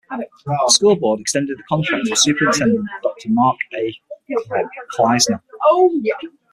[0.09, 3.95] The School Board extended the contract of Superintendent Doctor Mark A.
[4.97, 5.43] Klaisner.